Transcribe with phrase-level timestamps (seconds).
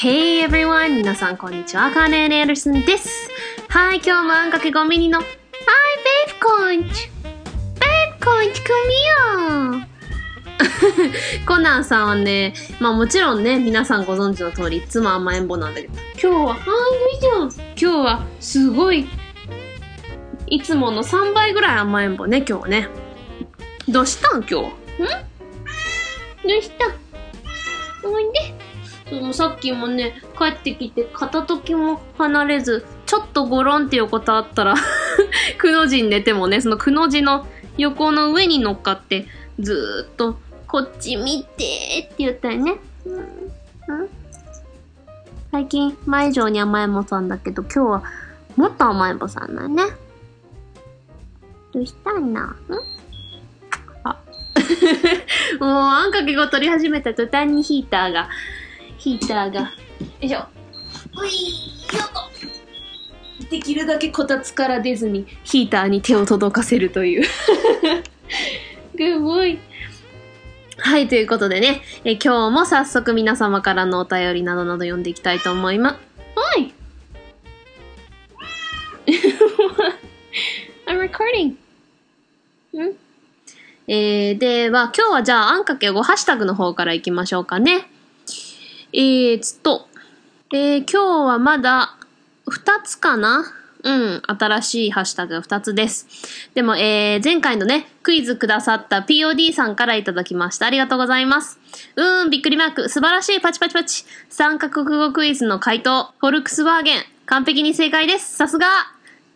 [0.00, 0.94] Hey everyone!
[0.94, 1.90] 皆さんこんにちは。
[1.90, 3.28] カーネーネールスンです。
[3.68, 5.24] はい、今日もあんかけごミニの Hi,
[6.24, 7.10] babe conch!
[7.74, 9.82] Babe conch, come
[11.02, 11.42] here!
[11.44, 19.08] コナンさんはね、まあもちろんね、皆さんご存知の通り、いつも甘えん坊なんだけど、今日は、はい、よいしょ今日は、すごい、
[20.46, 22.88] いつもの3倍ぐらい甘えん坊ね、今日はね。
[23.88, 24.66] どうしたん今日。
[24.66, 24.68] ん？
[26.46, 26.97] どうしたおいで。
[29.10, 34.74] そうもうさっきもね、帰ってきて片時も離れず、ちょっとゴロンっていうことあったら、
[35.58, 37.46] くの字に寝てもね、そのくの字の
[37.78, 39.26] 横の上に乗っかって、
[39.58, 42.76] ずーっと、こっち見てって言ったよね。
[43.06, 44.08] うん
[45.50, 48.02] 最近、前以上に甘えん坊さんだけど、今日は
[48.56, 49.82] もっと甘えん坊さんだね。
[51.72, 52.42] どうしたんな。
[52.42, 52.56] ん
[54.04, 54.16] あ。
[55.58, 58.28] もう、あんかけが取り始めた途端にヒーターが、
[58.98, 59.68] ヒーターが、よ
[60.20, 60.40] いしょ。
[60.40, 63.48] ういよっと。
[63.48, 67.24] できるだけこたつから出ずにヒーターに手を届かせるという。
[67.24, 69.58] すごい。
[70.78, 75.96] はい、ということでね、え今日も早速皆様からのお便りなどなど読んでいきたいと思います。
[76.34, 76.74] はい。
[80.86, 81.56] I'm recording.
[82.76, 82.94] ん？
[83.86, 87.88] えー、では、今日はじゃあ、あんかけ5ハッシュタグの方からいきましょうかね。
[88.92, 89.88] えーつと、
[90.52, 91.96] えー今日はまだ
[92.46, 93.44] 2つかな？
[93.84, 96.08] うん、新しいハッシュタグが2つです。
[96.54, 100.66] でも、えー、前回のね、クイズくださった POD さんからいただきました。
[100.66, 101.60] ありがとうございます。
[101.94, 102.88] うーん、びっくりマーク。
[102.88, 103.40] 素晴らしい。
[103.40, 104.04] パチパチパチ。
[104.30, 106.12] 三カ国語クイズの回答。
[106.18, 107.02] フォルクスワーゲン。
[107.26, 108.36] 完璧に正解です。
[108.36, 108.66] さすが。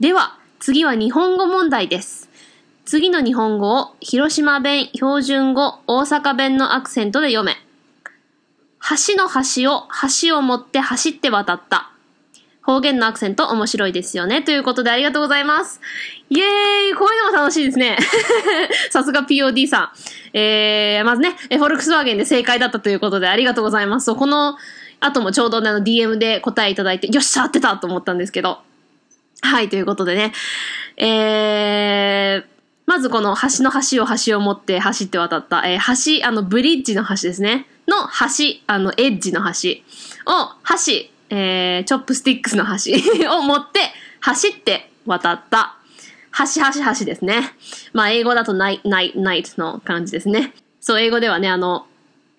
[0.01, 2.29] では、次は日本語問題です。
[2.85, 7.57] 次の日本語を広島弁、標準語、大阪弁のアクセントで読め。
[8.89, 9.89] 橋の橋を
[10.23, 11.93] 橋を持って走って渡った。
[12.63, 14.41] 方言のアクセント面白いですよね。
[14.43, 15.81] ということでありがとうございます。
[16.31, 17.99] イエーイこういうのも楽しいですね。
[18.91, 19.93] さすが POD さ
[20.35, 20.37] ん。
[20.37, 24.07] えー、まずね、フォルクスワーゲンで正解だったということでありがとうございます。
[24.07, 24.57] そうこの
[25.01, 28.61] 後もちょうどね、あの DM で答えいただいて、よっしゃ合ってたと思ったんですけど。
[29.43, 30.33] はい、ということでね。
[30.97, 32.45] えー、
[32.87, 37.67] まずこの橋の端を箸を持って走って渡った、えー橋、あの、ブリッジの橋ですね。
[37.89, 39.81] の端、あの、エッジの端
[40.27, 40.55] を、
[40.87, 42.93] 箸、えー、 chopsticks の箸
[43.37, 43.81] を持って
[44.21, 45.77] 走って渡った。
[46.39, 47.55] 橋橋橋ですね。
[47.93, 50.55] まあ、英語だとナイ、ナイ、ナイトの感じですね。
[50.81, 51.87] そう、英語ではね、あの、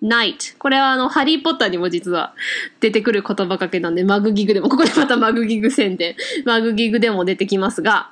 [0.02, 0.44] ナイト。
[0.58, 2.34] これはあの、ハリーポッターにも実は
[2.80, 6.16] 出てくる言葉かけなんで、マグギグでも、ここでまた マグギグ宣伝。
[6.44, 8.10] マグギグでも出てきますが、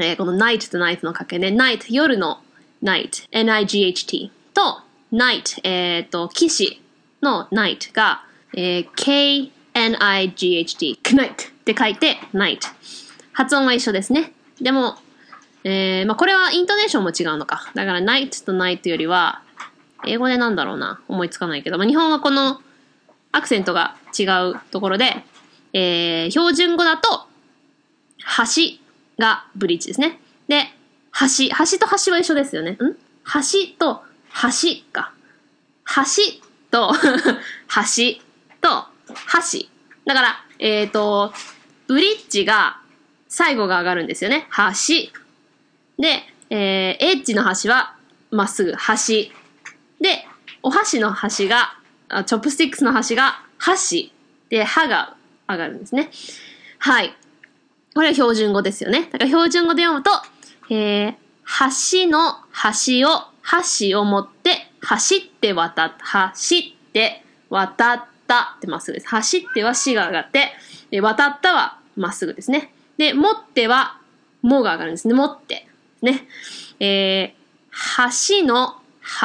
[0.00, 2.40] えーこの night と night のかけね、night 夜の
[2.82, 4.80] night、n-i-g-h-t と
[5.12, 6.82] night、えっ、と、騎士
[7.22, 8.24] の night が、
[8.54, 11.34] えー k-n-i-g-h-t、knight っ
[11.64, 12.60] て書いて night。
[13.32, 14.32] 発音は一緒ですね。
[14.60, 14.96] でも、
[15.64, 17.70] えーまあこれはイントネーションも違うのか。
[17.74, 19.42] だから night と night よりは、
[20.06, 21.00] 英語でなんだろうな。
[21.08, 22.60] 思いつかないけど、まあ、日本はこの
[23.30, 25.24] アクセントが違うところで、
[25.72, 27.26] えー標準語だと、
[28.18, 28.78] 橋
[29.18, 30.18] がブリッジですね。
[30.48, 30.64] で、
[31.12, 32.72] 橋、橋と橋は一緒ですよね。
[32.72, 32.76] ん？
[32.76, 32.86] 橋
[33.78, 34.02] と
[34.42, 35.12] 橋か。
[35.86, 36.92] 橋と
[37.68, 38.20] 橋
[38.60, 38.86] と
[39.52, 39.66] 橋。
[40.04, 41.32] だから、えっ、と、
[41.86, 42.80] ブリッジが
[43.28, 44.48] 最後が上がるんですよね。
[44.50, 45.10] 橋。
[45.98, 47.96] で、えーエッジの橋は
[48.30, 49.30] まっすぐ橋。
[50.00, 50.26] で、
[50.62, 51.76] お箸の箸が、
[52.26, 54.12] チョップスティックスの箸が箸。
[54.48, 55.16] で、歯が
[55.48, 56.10] 上がるんですね。
[56.78, 57.14] はい。
[57.94, 59.08] これは標準語ですよね。
[59.12, 60.10] だから標準語で読むと、
[60.70, 61.14] えー、
[62.04, 69.08] 橋の橋を、箸を持って、走って渡った、走って渡ったってまっすぐです。
[69.08, 70.52] 走ってはしが上がって、
[70.90, 72.72] で渡ったはまっすぐですね。
[72.96, 73.98] で、持っては、
[74.42, 75.14] もが上がるんですね。
[75.14, 75.66] 持って。
[76.02, 76.26] ね。
[76.80, 78.80] えー、橋の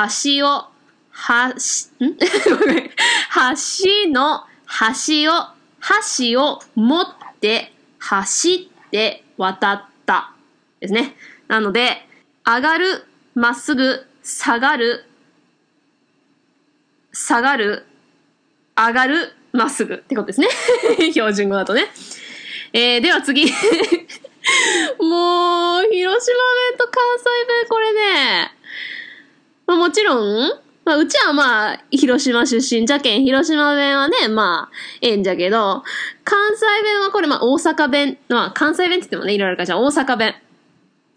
[0.05, 0.67] 橋を、
[1.11, 2.17] はし、ん？
[2.59, 5.47] ごめん橋の橋を、
[6.19, 7.07] 橋を持っ
[7.39, 10.33] て、走って渡った。
[10.79, 11.15] ですね。
[11.47, 12.07] なので、
[12.45, 13.05] 上がる、
[13.35, 15.05] まっすぐ、下がる、
[17.13, 17.85] 下がる、
[18.75, 20.49] 上がる、まっすぐってことですね。
[21.13, 21.87] 標準語だとね。
[22.73, 23.45] えー、では次。
[24.99, 28.51] もう、広島弁と関西弁これね、
[29.65, 30.51] まあもちろん、
[30.83, 35.85] まあうちはまあ、広島出身じゃけん、広島弁はね、まあ、ええんじゃけど、
[36.25, 40.35] 関西弁はこれまあ大阪弁、まあ関西弁って言ってもね、いろいろあるから、じゃあ大阪弁。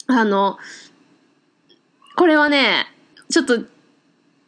[0.07, 0.59] あの、
[2.15, 2.87] これはね、
[3.31, 3.59] ちょっと、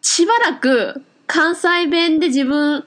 [0.01, 2.85] しばらく関西弁で自分、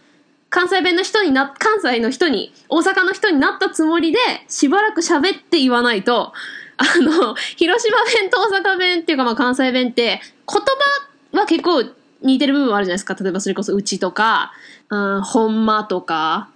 [0.49, 6.33] 関西弁の人にな、関西の人に、大阪の人になったつもりで、しばらく喋って言わないと、
[6.77, 10.61] あの、広島弁と大阪弁っていうかまあ関西弁って、言
[11.33, 11.83] 葉は結構
[12.21, 13.15] 似てる部分あるじゃないですか。
[13.15, 14.51] 例えばそれこそ、うちとか、
[14.89, 16.49] うん、ほんまとか、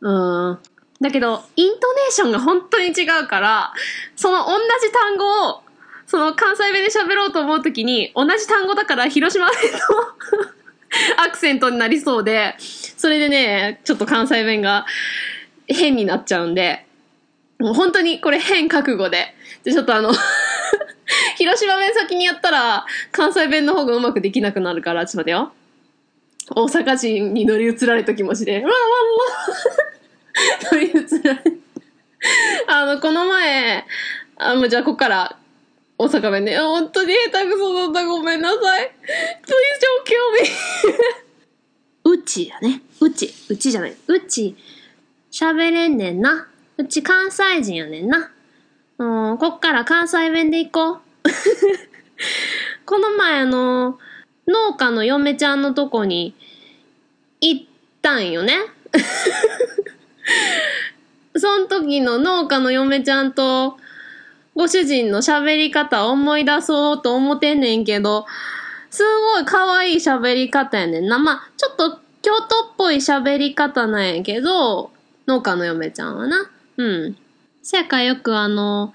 [0.00, 0.08] う
[0.52, 0.58] ん。
[1.00, 3.72] だけど、イントネーションが本当に違うから、
[4.14, 5.62] その同じ単語を、
[6.06, 9.56] その関西弁で喋ろうと思うときに、同じ単語だから広島弁
[11.16, 14.86] のアクセントになりそうで、それでね、ちょっと関西弁が
[15.66, 16.86] 変になっちゃうんで、
[17.58, 19.34] もう本当にこれ変覚悟で。
[19.64, 20.12] で、ちょっとあの
[21.38, 25.52] 広島弁先にやったら、関西弁の方がうまくできなくなるから、ちょっと待ってよ。
[26.54, 28.74] 大阪人に乗り移られた気持ちで、わわわ
[30.70, 31.40] 乗り移られ
[32.68, 33.84] あの、この前、
[34.36, 35.36] あ、もうじゃあここから
[35.98, 36.58] 大阪弁ね。
[36.58, 37.14] 本当に？
[37.32, 38.06] 下手くそだった。
[38.06, 38.92] ごめんなさい。
[39.42, 40.98] Please don't kill me.
[42.04, 42.82] うちやね。
[43.00, 43.32] うち。
[43.48, 43.96] うちじゃない。
[44.06, 44.54] うち。
[45.30, 46.48] 喋れんねんな。
[46.76, 48.30] うち関西人やねんな。
[48.98, 51.00] うん、こっから関西弁で行こう。
[52.84, 53.98] この前あの、
[54.46, 56.34] 農家の嫁ちゃんのとこに
[57.40, 57.64] 行っ
[58.02, 58.58] たんよね。
[61.36, 63.78] その時の農家の嫁ちゃんと
[64.56, 68.26] ご主人の喋り方思い出そうと思ってんねんけど、
[68.90, 69.02] す
[69.34, 71.18] ごい可愛い喋り方やねんな。
[71.18, 74.90] まあ、ちょっと京都っぽい喋り方なんやけど、
[75.26, 76.50] 農家の嫁ちゃんはな。
[76.78, 77.16] うん。
[77.62, 78.94] せやからよくあの、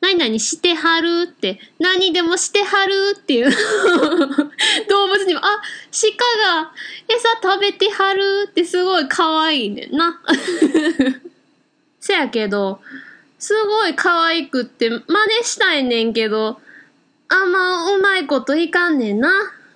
[0.00, 3.50] 何々してはるって、何でもしてはるっていう
[4.88, 5.60] 動物にも、あ、
[5.92, 6.72] 鹿が
[7.08, 10.20] 餌食べてはるってすごい可愛いねんな。
[12.00, 12.80] せやけど、
[13.38, 15.02] すごい可愛くって真似
[15.44, 16.60] したいねんけど、
[17.28, 19.30] あんまうまいこといかんねんな。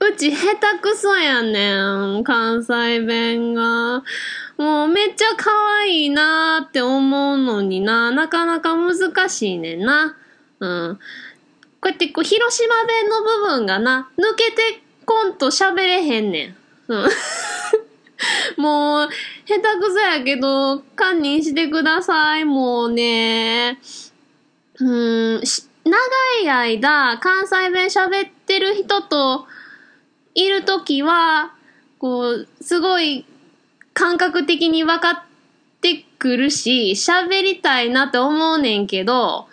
[0.00, 4.02] うち下手くそやねん、関西弁が。
[4.58, 10.16] もうめっちゃ可愛いなーって思うのにな、なかなか難しいねんな。
[10.60, 10.98] うん。
[11.80, 16.56] こうやってこう、広島弁の部分がな、抜けてこんと喋れへんねん。
[16.88, 17.08] うん。
[18.56, 19.08] もう、
[19.46, 23.78] 下手くそやけど、堪忍してください、もうね。
[24.78, 25.40] うん、
[25.84, 25.96] 長
[26.42, 29.46] い間、関西弁喋ってる人と
[30.34, 31.54] いるときは、
[31.98, 33.24] こう、すごい
[33.94, 35.22] 感覚的に分かっ
[35.80, 39.48] てくるし、喋りたいなって思うねんけど、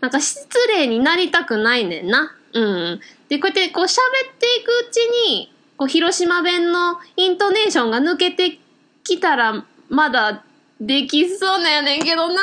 [0.00, 2.34] なんか失礼になりたくないねんな。
[2.52, 3.00] うん。
[3.28, 3.98] で、こうやってこう喋
[4.32, 5.51] っていくうちに、
[5.82, 8.60] こう、広島弁のイントネーションが抜けて
[9.02, 10.44] きたら、まだ
[10.80, 12.40] できそうなんやねんけどな、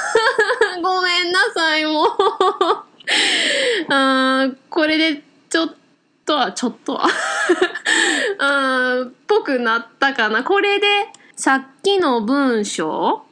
[0.82, 2.08] ごめんなさい、もう。
[3.92, 5.74] あこれで、ちょっ
[6.24, 7.06] とは、ちょっとは
[9.00, 10.42] うん、ぽくなったかな。
[10.42, 10.86] これで、
[11.36, 13.26] さっきの文章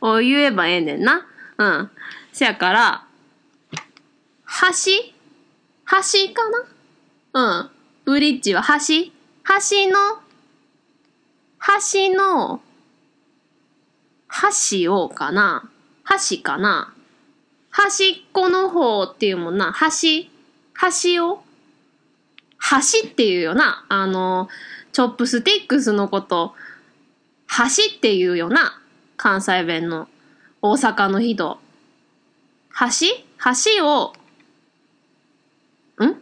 [0.00, 1.24] を言えばええねんな。
[1.58, 1.90] うん。
[2.32, 3.04] せやから、
[4.72, 5.14] 橋
[5.90, 6.50] 橋か
[7.32, 7.60] な？
[7.60, 7.77] うん。
[8.08, 9.12] ブリッジは橋？
[9.44, 10.22] 橋の、
[11.82, 12.62] 橋の、
[14.80, 15.68] 橋をかな？
[16.30, 16.94] 橋かな？
[17.68, 19.74] 端っこの方っていうもんな。
[19.78, 20.26] 橋、
[21.02, 21.42] 橋を？
[23.02, 23.84] 橋っていうよな。
[23.90, 24.48] あの、
[24.92, 26.54] チョップスティックスのこと、
[27.46, 28.80] 橋っていうよな。
[29.18, 30.08] 関西弁の
[30.62, 31.58] 大阪の人。
[32.70, 33.06] 橋？
[33.76, 34.14] 橋を、
[36.02, 36.08] ん？
[36.08, 36.14] 橋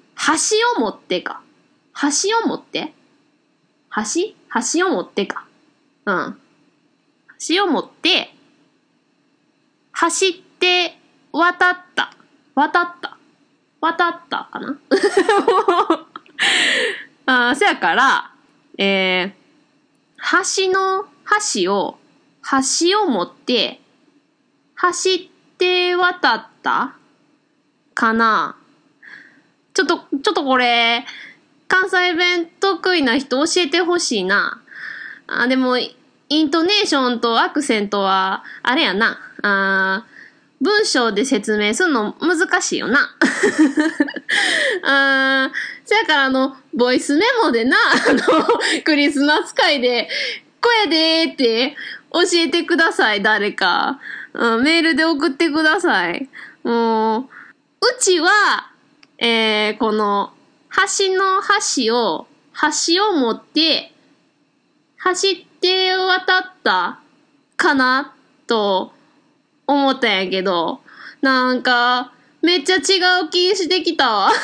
[0.78, 1.42] を持ってか。
[2.00, 2.08] 橋
[2.44, 2.92] を持って？
[3.94, 4.02] 橋？
[4.78, 5.46] 橋を持ってか。
[6.04, 6.40] うん。
[7.48, 8.34] 橋を持って、
[9.92, 10.98] 走って
[11.32, 12.12] 渡った。
[12.54, 13.16] 渡った。
[13.80, 14.78] 渡ったかな？
[17.50, 18.30] あせやから、
[18.78, 21.06] えー、橋の
[21.64, 21.98] 橋を、
[22.42, 23.80] 橋を持って、
[24.74, 26.94] 走って渡った
[27.94, 28.56] かな？
[29.72, 31.04] ちょっと、ちょっとこれ、
[31.68, 34.62] 関西弁得意な人教えてほしいな。
[35.26, 35.94] あ、でも、イ
[36.30, 39.18] ントネーションとアクセントは、あれやな。
[39.42, 40.06] あ
[40.60, 43.14] 文章で説明するの難しいよな。
[44.84, 45.50] あ
[45.84, 48.22] そやからあの、ボイスメモでな、あの、
[48.82, 50.08] クリスマス会で、
[50.60, 51.76] 声でーって
[52.12, 54.00] 教えてください、誰か。
[54.32, 56.28] うん、メールで送ってください。
[56.64, 57.28] もう、う
[58.00, 58.70] ちは、
[59.18, 60.32] えー、この、
[60.98, 61.40] 橋の
[61.86, 62.26] 橋を、
[62.86, 63.92] 橋を持って、
[64.98, 67.00] 走って渡った
[67.56, 68.14] かな
[68.46, 68.92] と
[69.66, 70.80] 思ったんやけど、
[71.22, 72.78] なんか、めっちゃ違
[73.24, 74.30] う気してきたわ。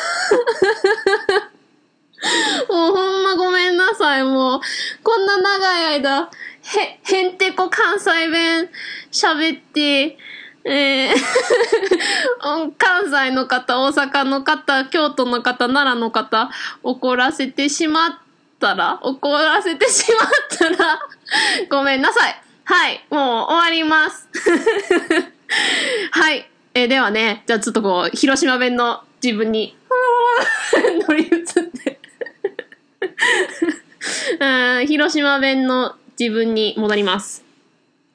[2.68, 4.60] もうほんまごめんなさい、もう。
[5.02, 6.30] こんな長い間、
[6.62, 8.70] へ、へんてこ関西弁
[9.10, 10.16] 喋って、
[10.64, 11.12] えー
[12.78, 16.50] 関西の方、大阪の方、京都の方、奈良の方、
[16.82, 18.10] 怒らせてしまっ
[18.60, 20.98] たら、怒らせてしまったら、
[21.70, 22.40] ごめんなさい。
[22.64, 24.28] はい、もう終わります。
[26.12, 26.48] はい。
[26.74, 29.76] えーではね、じゃあちょっとこう、広島弁の自分に、
[31.08, 31.42] 乗り移っ
[31.84, 31.98] て。
[34.40, 37.44] うん広島弁の自分に戻ります。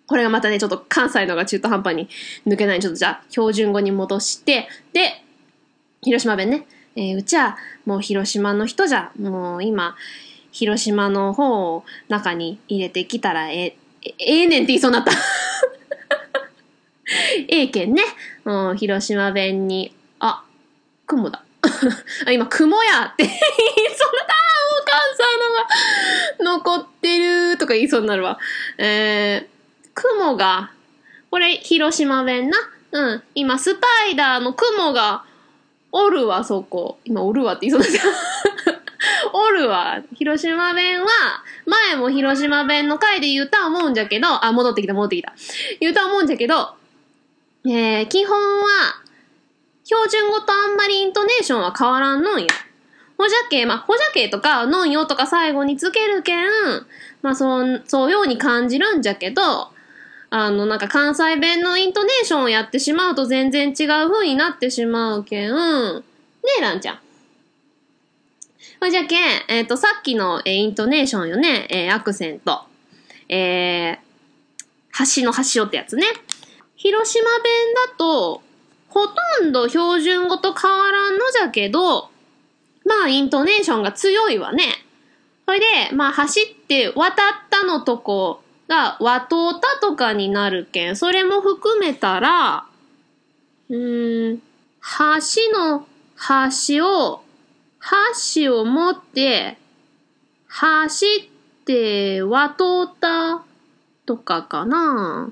[0.07, 2.07] これがまたね、ちょっと関西のが中途半端に
[2.47, 2.79] 抜けない。
[2.79, 5.21] ちょっとじゃあ、標準語に戻して、で、
[6.01, 6.65] 広島弁ね。
[6.95, 9.95] えーうちは、もう広島の人じゃ、もう今、
[10.51, 15.11] 広島の方を中に入れてきたらええ、ええねんって言いそうになった。
[17.49, 18.01] ええけんね。
[18.45, 20.43] うん、広島弁に、あ、
[21.05, 21.43] 雲だ。
[22.25, 24.37] あ 今、雲やって 言いそうになった。
[24.67, 24.99] もう関
[26.39, 27.19] 西のが残って
[27.51, 28.39] るとか言いそうになるわ。
[28.77, 29.56] えー、
[29.98, 30.72] 雲が、
[31.32, 32.58] これ、広島弁な。
[32.92, 35.24] うん、今、スパイダーの雲が、
[35.92, 37.00] おるわ、そこ。
[37.04, 38.77] 今、おるわって言いそうになった。
[39.34, 40.01] おるわ。
[40.13, 41.08] 広島弁は、
[41.66, 45.34] 前も広島弁の回で言うた思うんじゃけど、あ、戻ってきた、戻ってきた。
[45.80, 46.75] 言うた思うんじゃけど、
[47.66, 49.01] えー、基本は、
[49.84, 52.48] 標準語とあんまりイントネーションは変わらんのんや。
[53.18, 56.48] ほじゃけ、まあ、ほじゃけとか、のんよとか最後につけるけん、
[57.24, 59.72] まあ、そう、そうように感じるんじゃけど、
[60.29, 66.03] あの、なんか関西弁のイントネーションをやってしまうと全然違う風になってしまうけん、ね
[66.60, 67.00] え、ランちゃん。
[68.79, 72.62] ほじゃけん、えっ、と、さっきの、えーイントネーションよね、えーアクセント。
[73.29, 76.05] えー、橋の橋をってやつね。
[76.75, 77.53] 広島弁
[77.89, 78.41] だと、
[78.89, 82.10] ほとんど標準語と変わらんのじゃけど、
[82.86, 84.63] まあ、イントネーションが強いわね。
[85.46, 87.15] それで、まあ、走って渡っ
[87.50, 92.65] たのとこが、渡ったとかになるけん、それも含めたら、
[93.69, 95.88] うーん、橋の
[96.50, 97.24] 橋を、
[98.36, 99.57] 橋を持って、
[100.47, 103.43] 走って渡った
[104.05, 105.31] とかかな。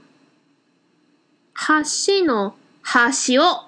[1.67, 3.63] 橋の橋を、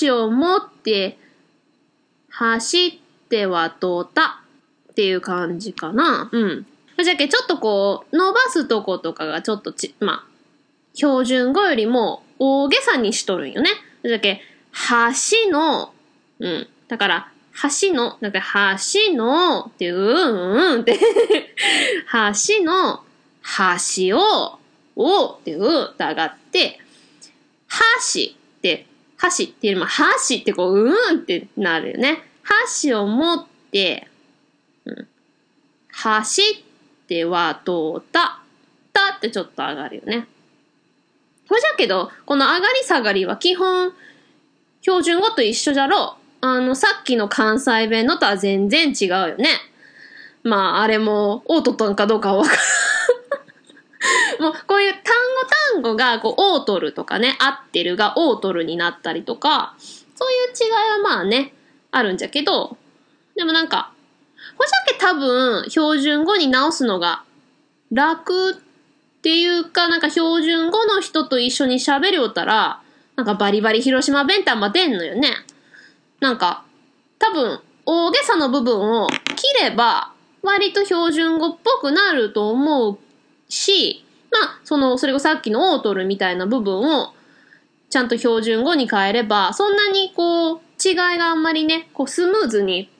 [0.00, 1.18] 橋を持って、
[2.30, 2.98] 走っ
[3.28, 4.42] て渡った
[4.90, 6.28] っていう感じかな。
[6.32, 6.66] うん。
[7.02, 10.24] じゃけ、ちょっとこう、伸ばすとことかがちょっとち、まあ、
[10.94, 13.70] 標準語よりも大げさにしとるんよね。
[14.04, 14.42] じゃけ、
[14.88, 15.92] 橋の、
[16.38, 16.68] うん。
[16.88, 17.28] だから、
[17.80, 20.98] 橋の、だか、橋の、っていう、うん、うん、って、
[22.12, 23.02] 橋の、
[23.96, 24.58] 橋を、
[24.96, 26.80] を、っていう、と上がって、
[27.68, 28.86] 箸って、
[29.16, 32.22] 箸っていうよりも、箸ってこう、うーんってなるよね。
[32.42, 34.08] 箸を持って、
[34.84, 35.08] うん、
[35.92, 36.63] 走っ
[37.06, 38.40] ては通った、
[38.92, 40.26] たってちょっと上がるよね。
[41.46, 43.92] それじゃけど、この上がり下がりは基本、
[44.80, 49.48] 標準語と一緒じゃろうあの、さっきの関西弁のとは全然違うよね。
[50.42, 52.56] まあ、あれも、オートったんかどうかはわかん
[54.42, 55.04] もう、こういう単語
[55.72, 60.70] 単語が、こう、オートルとかね、合ってるがオートルになったりとか、そういう違い
[61.02, 61.54] はまあね、
[61.90, 62.76] あるんじゃけど、
[63.36, 63.93] でもなんか、
[64.56, 67.24] ほじゃけ多分、標準語に直すのが
[67.92, 68.54] 楽っ
[69.22, 72.82] ていうか、なんか標準語の人と一緒に喋りおったら、
[73.16, 75.30] なんかバリバリ広島弁ってあんま出んのよね。
[76.20, 76.64] なんか、
[77.18, 79.06] 多分、大げさの部分を
[79.36, 82.98] 切れば、割と標準語っぽくなると思う
[83.48, 87.14] し、まあ、その、それがさっきのオートルみたいな部分を、
[87.88, 92.90] ちゃんと標準語に変えれば、そんなにこう、違いがあんまりね、こう、スムーズに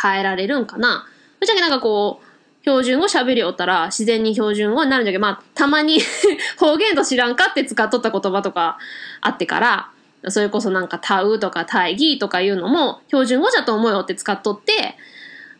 [0.00, 1.06] 変えられるんかな。
[1.40, 2.26] ぶっちゃけなんかこう、
[2.62, 6.00] 標準語喋りおったら自然に標準語になるんじゃけど、まあ、たまに
[6.58, 8.78] 方言と知らんかって使っとった言葉とか
[9.20, 9.90] あってから、
[10.28, 14.96] それこそなんか、タウとか大義とかいうのも、標準語じゃと思うよって使っとって、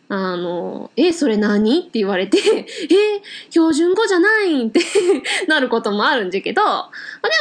[0.09, 1.79] あの、え、それ何？
[1.79, 2.65] って言われて、 え、
[3.49, 4.79] 標準語じゃないんって
[5.47, 6.89] なることもあるんじゃけど、まあ、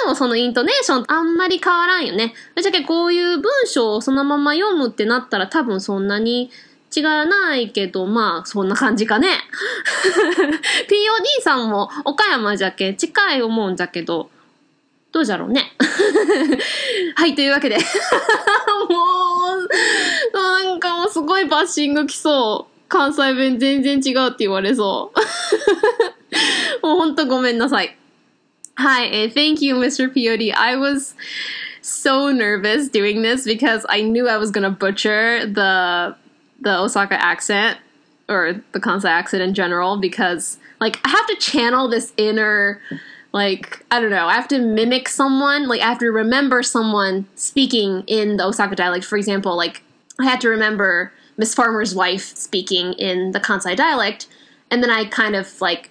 [0.04, 2.34] でもそのイントネーションあんまり変わらんよね。
[2.56, 6.50] ぶっちゃけこういう文章をそのまま読むってなったら多分そんなに
[6.94, 9.28] 違わないけど、まあ、そんな感じかね。
[10.88, 14.30] POD さんも岡山じゃけ近い思うんじゃけど、
[15.12, 15.72] どうじゃろうね。
[17.16, 17.76] はい、というわけで。
[18.88, 18.96] も
[19.54, 22.76] う、なんかもうすごいバッシング来そう。
[22.88, 25.12] 関西弁全然違うって言われそ
[26.82, 26.86] う。
[26.86, 27.96] もうほんとごめんなさい。
[28.74, 30.12] はい、え thank you, Mr.
[30.12, 30.52] POD.
[30.54, 31.14] I was
[31.82, 36.14] so nervous doing this because I knew I was gonna butcher the
[36.60, 37.78] the Osaka accent.
[38.28, 42.80] or the Kansai accent in general because like I have to channel this inner
[43.32, 47.26] like I don't know, I have to mimic someone, like I have to remember someone
[47.34, 49.04] speaking in the Osaka dialect.
[49.04, 49.82] For example, like
[50.18, 54.26] I had to remember Miss Farmer's wife speaking in the Kansai dialect,
[54.70, 55.90] and then I kind of like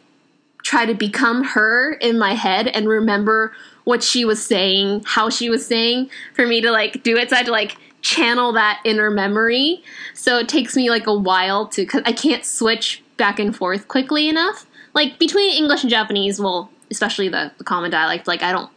[0.63, 3.53] try to become her in my head and remember
[3.83, 7.29] what she was saying, how she was saying for me to like do it.
[7.29, 9.83] So I had to like channel that inner memory.
[10.13, 13.87] So it takes me like a while to, cause I can't switch back and forth
[13.87, 14.67] quickly enough.
[14.93, 18.69] Like between English and Japanese, well, especially the, the common dialect, like I don't,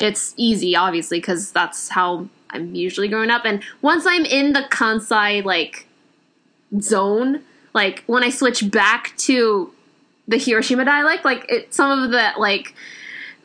[0.00, 3.44] it's easy obviously because that's how I'm usually growing up.
[3.44, 5.86] And once I'm in the Kansai like
[6.80, 7.42] zone,
[7.74, 9.70] like when I switch back to
[10.26, 12.74] the Hiroshima dialect, like it, some of the like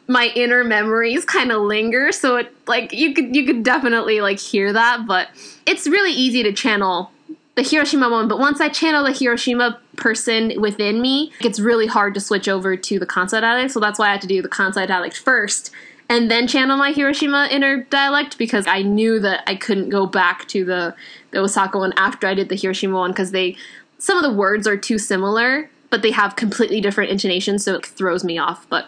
[0.07, 2.11] my inner memories kind of linger.
[2.11, 5.29] So it like you could you could definitely like hear that, but
[5.65, 7.11] it's really easy to channel
[7.55, 8.27] the Hiroshima one.
[8.27, 12.77] But once I channel the Hiroshima person within me, it's really hard to switch over
[12.77, 13.71] to the Kansai dialect.
[13.71, 15.71] So that's why I had to do the Kansai dialect first
[16.09, 20.47] and then channel my Hiroshima inner dialect because I knew that I couldn't go back
[20.49, 20.95] to the
[21.31, 23.57] the Osaka one after I did the Hiroshima one because they
[23.99, 27.85] some of the words are too similar, but they have completely different intonations, so it
[27.85, 28.67] throws me off.
[28.69, 28.87] But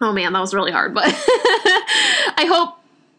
[0.00, 0.94] oh man, that was really hard.
[0.94, 2.78] But I hope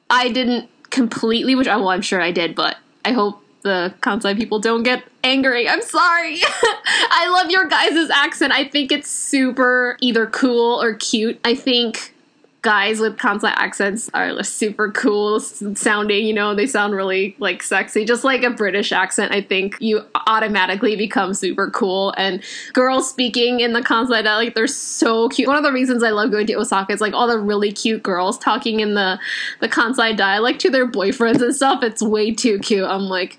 [0.09, 4.35] I didn't completely, which oh, well, I'm sure I did, but I hope the Kansai
[4.35, 5.69] people don't get angry.
[5.69, 6.39] I'm sorry.
[6.43, 8.53] I love your guys' accent.
[8.53, 11.39] I think it's super either cool or cute.
[11.45, 12.13] I think
[12.62, 18.04] guys with Kansai accents are super cool sounding, you know, they sound really like sexy.
[18.04, 22.12] Just like a British accent, I think you automatically become super cool.
[22.16, 25.46] And girls speaking in the Kansai dialect, they're so cute.
[25.46, 28.02] One of the reasons I love going to Osaka is like all the really cute
[28.02, 29.20] girls talking in the,
[29.60, 31.84] the Kansai dialect to their boyfriends and stuff.
[31.84, 32.84] It's way too cute.
[32.84, 33.38] I'm like,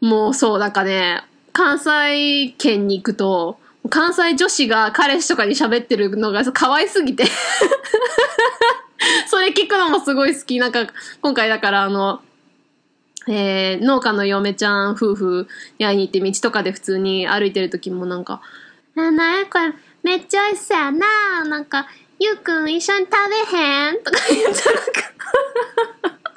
[0.00, 3.58] もうそう、なんかね、関西圏に行くと、
[3.89, 7.25] 関西女子が彼氏とかに喋ってるのが可愛すぎて。
[9.27, 10.59] それ聞くのもすごい好き。
[10.59, 10.87] なんか、
[11.21, 12.21] 今回だからあの、
[13.27, 15.47] えー、農家の嫁ちゃん夫婦
[15.79, 18.41] に会いに行って道とかで普通に歩いてる時もなんか、
[18.95, 21.87] な、なやこれめっちゃ美味しそうやななんか、
[22.19, 23.11] ゆうくん一緒に食
[23.51, 25.01] べへんとか言ったらなんか。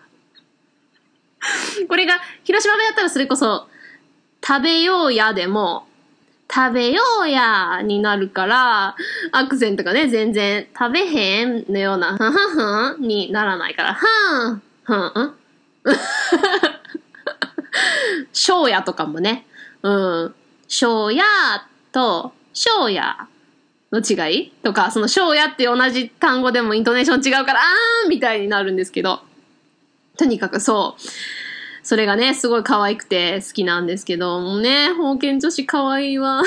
[1.89, 3.69] これが、広島弁だったらそれこそ、
[4.45, 5.87] 食べようやでも、
[6.53, 8.97] 食べようやになるから、
[9.33, 15.35] アクセントがね、全然食べへんのような、はははんにならないから、はん、はん、ん
[18.67, 19.47] うやとかもね、
[19.83, 20.35] うん、
[20.69, 21.25] しょうや
[21.93, 23.29] と、しょうや
[23.93, 24.53] の違い？
[24.63, 29.21] とか、そのしょうやって同じ単語でもイントネーション違うから、あーんみたいになるんですけど、
[30.19, 31.01] とにかくそう、
[31.87, 36.43] それがね、すごい可愛くて好きなんですけどもね、封建女子可愛いわ。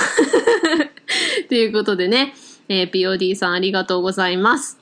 [1.47, 2.33] ということでね、
[2.67, 4.77] えー、POD さんありがとうございます。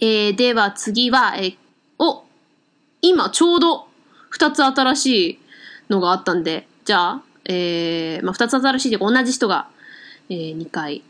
[0.00, 1.56] えー、では次は、えー、
[1.98, 2.24] お、
[3.02, 3.86] 今ちょうど
[4.34, 5.38] 2つ新しい
[5.90, 9.68] のがあったんで、じゃあ、えー、まあ、2つ新しいというか同じ人が、
[10.30, 11.02] えー、2回。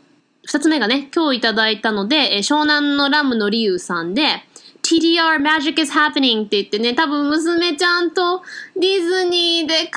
[0.45, 4.43] 2つ目がね、今日いただいたので、えー、湘南のラムのリュウさんで、
[4.83, 8.43] TDR Magic is happening って言ってね、多分娘ちゃんと
[8.75, 9.93] ディズニーで可愛い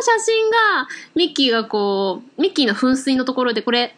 [0.00, 0.56] 写真が、
[1.14, 3.94] ミッキーがこう、ミッキーの噴水のところでこれ、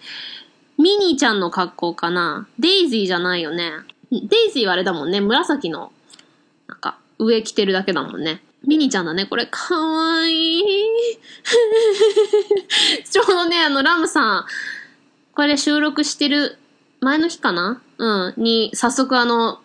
[0.78, 3.72] ミニーちゃんの格好かなデイジーじゃないよね。
[4.10, 5.20] デイジーはあれだもんね。
[5.20, 5.92] 紫の、
[6.66, 8.40] なんか、上着てるだけだもんね。
[8.66, 9.26] ミニーちゃんだね。
[9.26, 10.64] これ、かわいい。
[13.04, 14.46] ちょうどね、あの、ラムさん、
[15.34, 16.58] これ収録してる
[17.00, 17.80] 前の日かな？
[17.98, 19.60] うん、に、早速あの、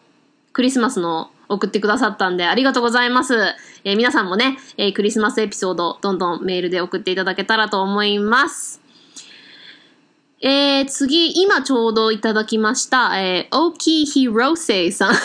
[0.54, 3.36] クリスマスの送ってくださったんで、ありがとうございます。
[3.84, 8.82] えー、皆さんもね、えー、クリスマスエピソード、どんどんメールで送っていただけたらと思います。
[10.42, 15.16] えー、次、今ちょうどいただきました、えー、オーキーヒロセイさん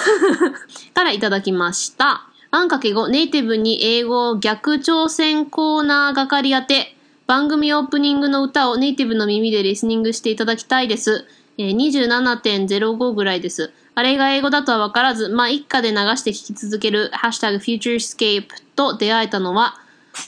[0.95, 2.23] からいただきました。
[2.51, 6.95] あんかけ5、ネイティブに英語逆挑戦コーナー係宛て、
[7.27, 11.27] 番組オープニングの歌をネイティブの耳でリスニングしていただきたいです。
[11.59, 13.73] えー、27.05ぐらいです。
[13.97, 19.75] あれが英語だとは分からず、まあ、一家で流して聞き続ける、ハッシュタグ Futurescape と出会えたのは、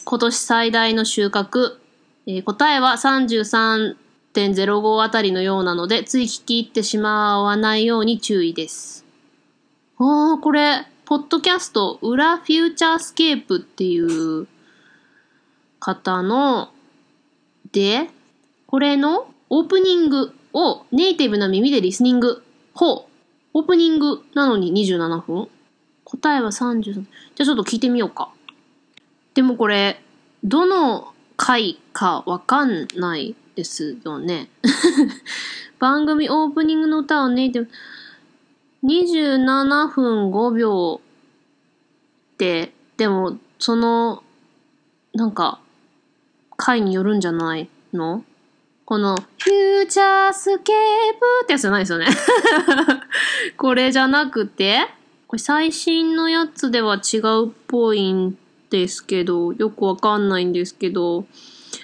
[0.05, 1.77] 今年最大の収穫。
[2.27, 9.05] えー、答えは33.05あたりのようなので、つい聞き入ってしまわないように注意です。
[9.99, 14.49] ああ、これ、ポッドキャスト、裏フューチャースケープっていう
[15.79, 16.71] 方の、
[17.71, 18.11] で、
[18.67, 22.43] これのオープニングをネイティブな耳でリスニング。
[22.75, 23.05] ほう。
[23.53, 25.49] オープニングなのに27分
[26.05, 26.83] 答えは33。
[26.83, 27.03] じゃ
[27.41, 28.31] あちょっと聞いてみようか。
[29.35, 30.01] でもこれ、
[30.43, 34.49] どの回かわかんないですよね。
[35.79, 37.71] 番組オープニングの歌をネイティブ、
[38.87, 41.01] 27分5秒
[42.35, 44.23] って、でも、その、
[45.15, 45.61] なんか、
[46.57, 48.25] 回によるんじゃないの？
[48.91, 50.75] この、フューチャースケー
[51.13, 52.07] プってやつじゃないですよね
[53.57, 54.81] これじゃなくて、
[55.29, 58.37] これ最新のやつでは違うっぽいん
[58.69, 61.25] ですけど、よくわかんないんですけど、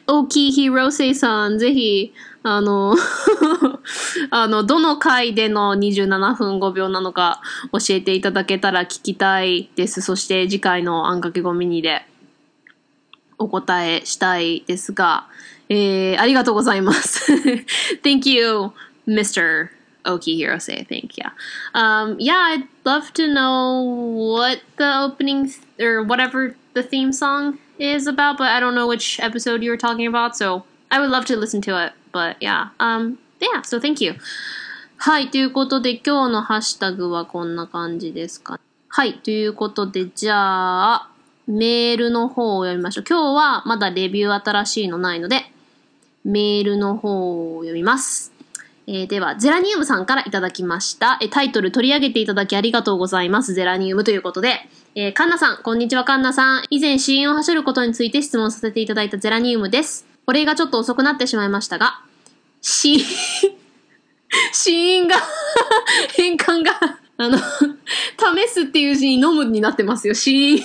[0.09, 2.97] 大きいヒーローセイさん、ぜひ、あの
[4.31, 7.41] あの、どの回での27分5秒なのか
[7.71, 10.01] 教えていただけたら聞きたいです。
[10.01, 12.05] そして次回のあんかけごミニで
[13.39, 15.29] お答えしたいですが、
[15.69, 17.33] えー、ありがとうございます。
[18.03, 18.73] Thank you,
[19.07, 19.69] Mr.
[20.05, 21.31] Oki Hirose, think, yeah.
[21.75, 23.83] Um, yeah, I'd love to know
[24.37, 28.87] what the opening th- or whatever the theme song is about, but I don't know
[28.87, 31.93] which episode you were talking about, so I would love to listen to it.
[32.13, 34.15] But yeah, um, yeah, so thank you.
[34.99, 38.59] はい、ということで今日のハッシュタグはこんな感じですか。
[38.89, 41.11] はい、ということでじゃあ、
[41.47, 43.05] メールの方を読みましょう。
[43.07, 45.45] 今日はまだレビュー新しいのないので、
[46.27, 48.33] メールの方を読みます。
[48.89, 51.19] えー、では、ゼラニウムさんからいただきました。
[51.23, 53.55] えタイトル取り上げていただきありがとうございます。
[53.55, 56.65] ゼラニウムということで、えー、カンナさん、こんにちはカンナさん。
[56.71, 60.05] 以前死因を走ることについて質問させていただいたゼラニウムです。
[60.27, 62.01] お礼がちょっと遅くなってしまいましたが、
[62.61, 62.99] 死、
[64.53, 65.17] 死因が
[66.17, 70.65] 変換があの、試すっていう字に飲むになってますよ、死因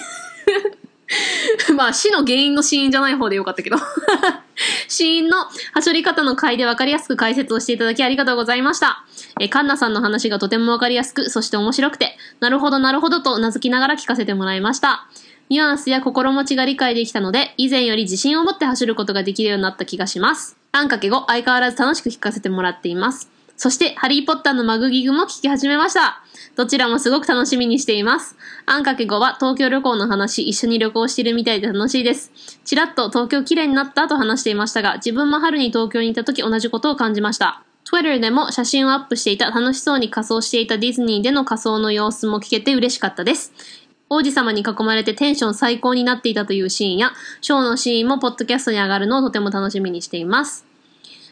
[1.76, 3.78] まあ、死の原因の死因じゃない方でよかったけど
[4.88, 5.38] 死因の
[5.74, 9.04] 走り方の回で分かりやすく解説をしていただきありがとうございました。
[9.40, 15.08] えカンナさんの話がとても分かりやすく、そして面白くて、なるほどなるほどと名付きながら聞かせてもらいました。
[15.50, 20.56] ニュアンスや心持ちが理解できたので、以前より自信を持って走ることができるようになった気がします。
[20.72, 23.30] あんかけ後、相変わらず楽しく聞かせてもらっています。
[23.62, 26.24] そして、ハリーポッターのマグギグも聞き始めました。
[26.56, 28.36] どちらもすごく楽しみにしています。
[28.66, 32.32] あんかけ5は東京旅行の話、一緒に旅行してるみたいで楽しいです。
[32.66, 37.62] ちらっと東京綺麗になったと話していましたが、自分も春に東京にいた時同じことを感じました。
[37.84, 43.54] Twitter でも写真をアップしていた楽しそうに仮装していたディズニーでの仮装の様子も聞けて嬉しかったです。
[44.10, 50.71] 王子様に囲まれてテンション最高になっていたというシーンや、ショーのシーンもポッドキャストに上がるのをとても楽しみにしています。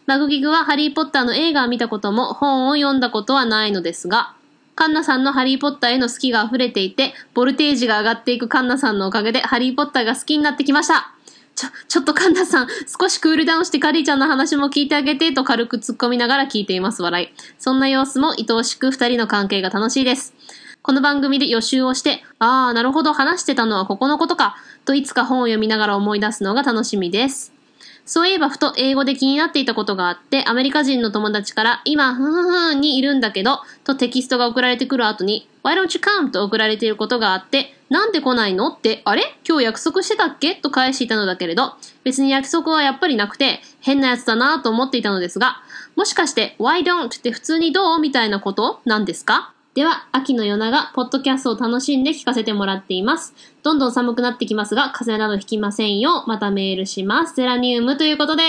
[0.10, 4.34] マグギグはハリーポッターの映画を見たことも本を読んだことはないのですが、
[4.74, 11.14] カンナさんのハリーポッターへの好きが溢れていて、ボルテージが上がっていくカンナさんのおかげでハリーポッターが好きになってきました。
[11.54, 17.28] ちょ、ちょっとカンナさん、少しクールダウンしてカリーちゃんの話も聞いてあげてと軽く突っ込みながら聞いています笑い。
[17.60, 20.34] そんな様子も愛おしく二人の関係が楽しいです。
[20.82, 27.59] この番組で予習をして、ああ、なるほど話してたのはここのことか、といつか本を読みながら思い出すのが楽しみです。
[28.10, 36.32] そういえばふと英語で気になっていたことがあって、アメリカ人の友達から、今、ふんふんにいるんだけど、とテキストが送られてくる後に、Why don't you come?
[36.32, 38.70] と送られていることがあって、なんで来ないの？
[38.70, 39.38] って、あれ？
[39.48, 40.56] 今日約束してたっけ？
[40.56, 45.58] と返していたのだけれど、別に約束はやっぱりなくて、変なやつだなと思っていたのですが、
[45.96, 47.16] もしかして、Why don't?
[47.16, 48.00] って普通にどう？
[48.00, 48.82] みたいなこと？
[48.86, 49.54] なんですか？
[49.76, 53.36] では、秋の夜長、ポッドキャストを楽しんで聞かせてもらっています。
[53.62, 56.24] どんどん寒くなってきますが、風邪などひきませんよ。
[56.26, 57.36] またメールします。
[57.36, 58.44] ゼラニウムということで、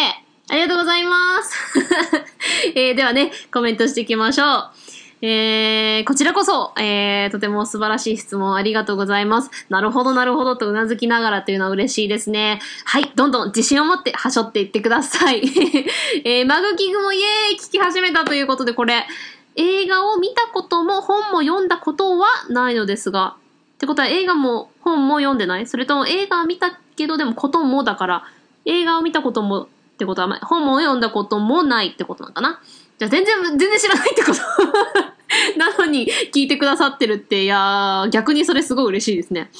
[0.48, 1.78] ありがとうございます。
[2.74, 4.70] えー、ではね、コメントしていきましょう。
[5.22, 9.50] えー、こちらこそ、えー、とても素晴らしい質問ありがとうございます。
[9.68, 12.60] なるほど、なるほどとうなずきながらというのは嬉しいですね。
[12.86, 15.42] はい、どんどん自信を持ってはしょっていってください。
[16.24, 19.06] えー、マグキグもイエーイ聞き始めたということで、これ、
[19.60, 23.36] 映画を見たことも本も読んだことはないのですが、
[23.74, 25.66] ってことは映画も本も読んでない？
[25.66, 28.24] それとも映画を見たけどでもこともだから、
[28.64, 29.68] 映画を見たこともっ
[29.98, 32.60] てことは、本も読んだこともないってことなのかな？
[32.98, 34.38] じゃあ全然、全然知らないってこと。
[35.58, 39.50] なのに聞いてくださってるって、いやー、逆にそれすごい嬉しいですね。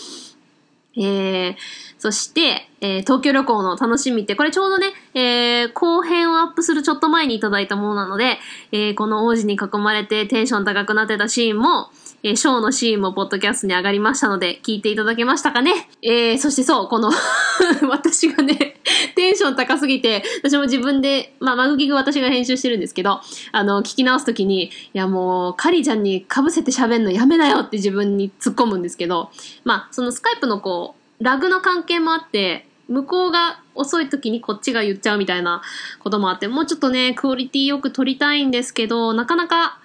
[0.97, 1.57] えー、
[2.01, 8.39] そして、えー、東京旅行の楽しみって、これちょうどね、えー、後編をアップするちょっと前にいただいたものなので、
[8.73, 11.91] えー、この王子に囲まれてテンション高くなってたシーンも、
[12.23, 15.91] えー、ショーのシーンもポッドキャストに上がりましたので、聞いていただけましたかね?
[16.01, 17.11] えー、そしてそう、この
[17.87, 18.81] 私がね、
[19.15, 23.21] テンション高すぎて、私も自分で、まあ、マグギグ私が編集してるんですけど、
[23.53, 29.31] あの、聞き直すときに、いやもう、カリちゃんに被せて喋んのやめなよって自分に突っ込むんですけど、
[29.65, 35.63] まあ、そのスカイプのこう、ラグの関係もあって、向こうが遅い時にこっちが言っちゃうみたいな
[36.01, 39.79] こともあって、もうちょっとね、クオリティよく撮りたいんですけど、なかなか、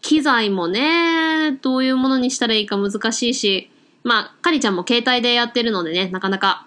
[0.00, 3.70] 機材もね、どういうものにしたらいいか難しいし、
[4.04, 6.66] まあ、かりちゃんも携帯でやってるのでね、なかなか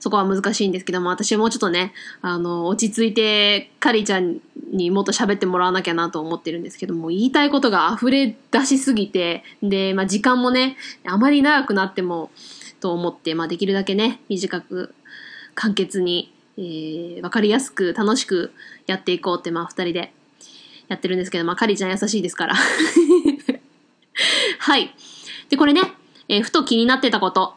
[0.00, 4.40] そこは難しいんですけども、私もうちょっとね、あの、落ち着いて、カリちゃん
[4.72, 12.30] にもっと喋ってもらわなきゃなと思ってるんですけども、言いたいことが溢れ出しすぎて、で、まあ時間もね、あまり長くなっても、
[12.80, 14.94] と思って、まあできるだけね、短く、
[15.54, 18.52] 簡潔に、えー、わかりやすく楽しく
[18.86, 20.12] やっていこうって、まあ二人で
[20.88, 22.54] やってるんですけど、まあカリちゃん優しいですから。
[24.58, 24.94] はい。
[25.48, 25.80] で、これね、
[26.28, 27.54] えー、ふと気になってたこと。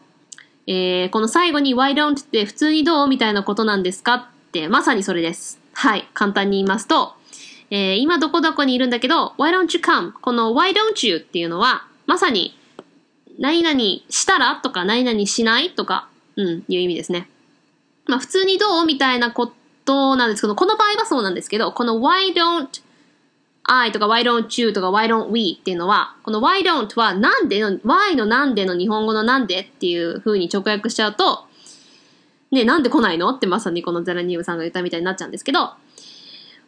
[0.68, 5.59] えー、この最後に why don't って普通にどうみたいなことなんですかって、まさにそれです。
[5.74, 6.08] はい。
[6.14, 7.14] 簡単に言いますと、
[7.72, 10.14] えー、今どこどこにいるんだけど、why don't you come?
[10.22, 12.58] この why don't you っていうのは、まさに、
[13.38, 13.80] 何々
[14.10, 17.30] したらとか何々しないとか、うん、いう意味ですね。
[18.06, 19.52] まあ普通にどうみたいなこ
[19.86, 22.82] となんですけど、この場合はそうなんですけど、この why don't
[23.64, 31.46] I とか why don't you とか why don't we っていうのは、この why don't はなんでの、why のなんでの日本語のなんでっていう風に直訳しちゃうと、
[32.52, 33.30] ね、なんで来ないの？
[33.30, 35.74] ってまさにこのゼラニウムさんが言ったみたいになっちゃうんですけど、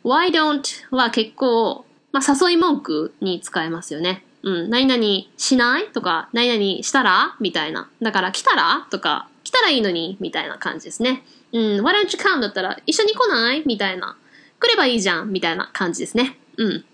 [0.04, 0.62] why don't
[0.96, 4.24] は結構、まあ、誘い文句に使えますよね。
[4.44, 5.04] うん、何々
[5.38, 5.88] しない？
[5.88, 7.36] とか、何々したら？
[7.40, 7.90] みたいな。
[8.02, 8.88] だから来たら？
[8.90, 10.18] とか、来たらいいのに？
[10.20, 11.24] みたいな感じですね。
[11.54, 13.64] うん、why don't you come だったら一緒に来ない？
[13.66, 14.18] みたいな。
[14.60, 15.32] 来ればいいじゃん？
[15.32, 16.38] みたいな感じですね。
[16.58, 16.86] うん。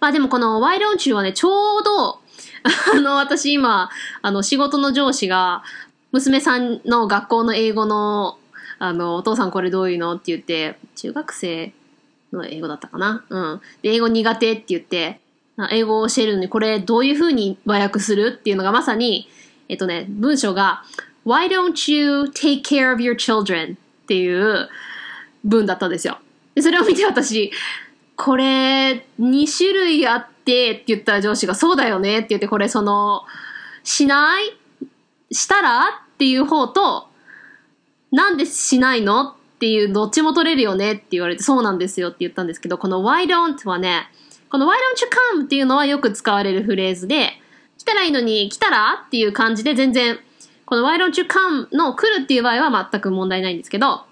[0.00, 2.20] まあでもこの Why don't you はね、ちょうど、
[2.94, 3.90] あの、私今、
[4.22, 5.62] あの、仕事の上司が、
[6.14, 8.38] 娘さんの学校の英語の、
[8.78, 11.72] あの、お父さんこれどういうのって言って、中学生
[12.32, 13.24] の英語だったかな？
[13.28, 13.60] うん。
[13.82, 15.18] で、英語苦手って言って、
[15.72, 19.28] 英語を教えるのに、これどういう風に和訳するっていうのがまさに、
[19.68, 20.84] えっとね、文章が、
[21.26, 23.74] Why don't you take care of your children?
[23.74, 24.68] っていう
[25.42, 26.18] 文だったんですよ。
[26.54, 27.50] で、それを見て私、
[28.14, 33.22] これ、2種類あってって言った上司が、そうだよねって言って、これその、
[33.82, 34.56] しない？
[35.32, 36.03] したら？
[36.14, 37.08] っていう方と、
[38.12, 44.08] なんでしないのっていう、どっちも取れるよねって言われて、そうなんですよって言ったんですけど、この why don't はね、
[44.48, 44.74] この why don't
[45.36, 47.32] you come っていうのはよく使われるフレーズで、
[47.78, 50.18] 来たらいいのに来たらっていう感じで全然、
[50.64, 54.04] この why don't you come の来るっていう場合は全く問題ないんですけど、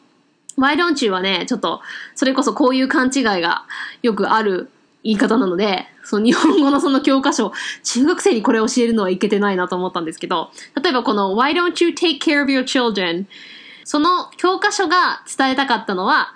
[0.59, 1.81] Why don't you はね、ちょっと、
[2.15, 3.65] それこそこういう勘違いが
[4.03, 4.71] よくある
[5.05, 10.51] 言い方なので、その日本語のその教科書、中学生にこれ教えるのはいけてないなと思ったんですけど、
[10.83, 13.27] 例えばこの Why don't you take care of your children?
[13.85, 16.35] その教科書が伝えたかったのは、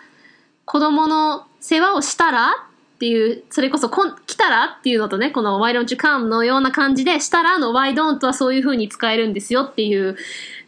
[0.65, 2.51] 子供の世話をしたら
[2.97, 6.29] っていう、それこそこん来たらっていうのとね、この Why don't you come?
[6.29, 10.17] のような感じで、したらの Why don't はそういう風に使えるんですよっていう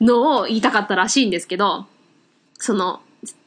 [0.00, 1.86] のを言いたかったらしいんですけど、
[2.58, 3.00] その、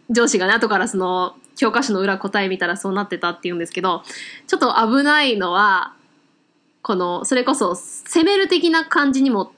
[0.09, 4.01] 上司がね、後からその、教科書の裏答え見たらそうなってたって言うんですけど、
[4.47, 5.93] ちょっと危ないのは、
[6.81, 9.53] この、それこそ、責める的な感じにも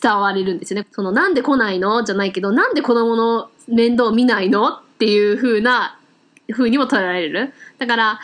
[0.00, 0.86] 伝われるんですよね。
[0.92, 2.04] その、なんで来ないの？
[2.04, 4.68] じゃないけど、なんで子供の面倒見ないの？
[4.68, 5.98] っていう風な、
[6.52, 7.52] 風にも捉えられる。
[7.78, 8.20] だから、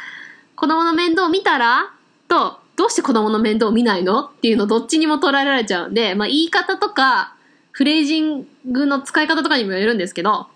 [0.54, 1.92] 子供の面倒見たら
[2.28, 4.26] と、どうして子供の面倒見ないの？
[4.26, 7.34] っていうのどっちにも捉えられちゃうんで、まあ言い方とか、
[7.72, 10.46] フレージングの使い方とかにもよるんですけど、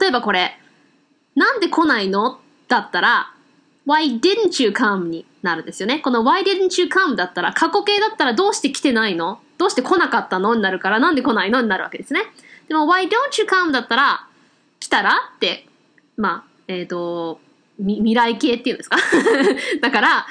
[0.00, 0.56] 例えばこれ、
[1.34, 2.40] なんで来ないの？
[2.68, 3.32] だったら、
[3.86, 5.08] why didn't you come?
[5.08, 5.98] になるんですよね。
[6.00, 9.40] この why didn't you come だったら、過去形だったらどうして来てないの？
[9.58, 10.54] どうして来なかったの？
[10.54, 11.60] になるから、なんで来ないの？
[11.60, 12.22] になるわけですね。
[12.68, 14.26] でも why don't you come だったら、
[14.78, 15.66] 来たらって、
[16.16, 17.40] まあ、えっ、ー、と、
[17.78, 18.96] 未来形っていうんですか？
[19.80, 20.26] だから、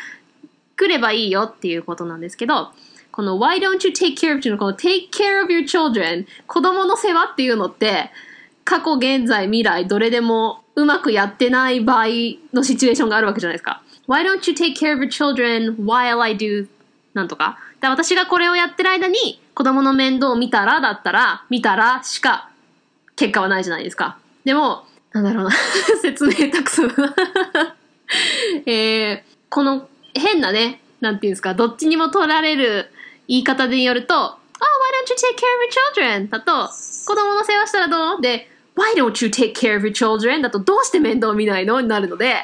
[0.77, 2.71] 来ればいいよっていうことなんですけど、
[3.11, 8.11] この why don't you take care of のこの take care of your children 子供の世話っていうのって、
[8.63, 12.05] 過去、現在、未来、どれでもうまくやってない場合
[12.53, 13.81] のシチュエーションがあるわけじゃないですか。
[14.07, 16.67] Why don't you take care of your children while I do?
[17.13, 17.57] なんとか。
[17.81, 22.49] で私がこれをやってる間に子供の面倒を見たらだったら、見たらしか
[23.15, 24.17] 結果はないじゃないですか。
[24.45, 25.51] でも、なんだろうな
[26.01, 26.91] 説明たくさん
[28.65, 32.91] えー、この変なね、なんていうんですか、どっちにも取られる
[33.27, 34.35] 言い方でよると、Oh, why
[35.05, 35.45] don't you take care
[36.07, 36.29] of your children?
[36.29, 36.69] だと、
[37.07, 38.21] 子供の世話したらどう？
[38.21, 40.41] で、Why don't you take care of your children?
[40.41, 41.81] だとどうして面倒見ないの？
[41.81, 42.35] になるので、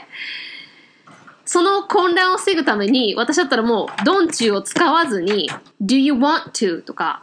[1.46, 5.50] その混乱を防ぐために、私だったらもう、don't you を使わずに、
[5.82, 6.82] do you want to?
[6.82, 7.22] とか、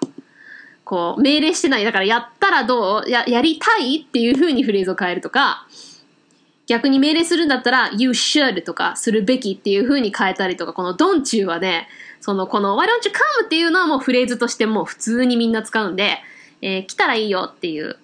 [0.85, 1.85] こう、命令してない。
[1.85, 3.11] だからやったらどう？
[3.11, 5.67] や、やりたいっていう風にフレーズを変えるとか、
[6.67, 11.89] 逆に命令するんだったら、you should とか、するべきっていう風に変えたりとか、この don't you はね、
[12.21, 13.11] その、この why don't you
[13.43, 13.45] come?
[13.45, 16.19] っていうのはもうフレーズとしてもう普通にみんな使うんで、
[16.63, 17.97] えー、来たらいいよっていう